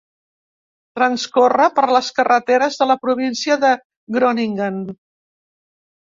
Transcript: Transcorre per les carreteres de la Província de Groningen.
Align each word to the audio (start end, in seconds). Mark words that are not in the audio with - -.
Transcorre 0.99 1.67
per 1.75 1.83
les 1.95 2.07
carreteres 2.19 2.77
de 2.79 2.87
la 2.91 2.95
Província 3.03 3.57
de 3.65 3.71
Groningen. 4.17 4.81